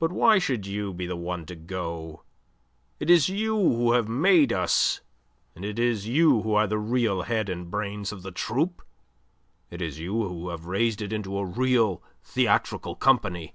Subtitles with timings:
[0.00, 2.24] But why should you be the one to go?
[2.98, 5.02] It is you who have made us;
[5.54, 8.82] and it is you who are the real head and brains of the troupe;
[9.70, 13.54] it is you who have raised it into a real theatrical company.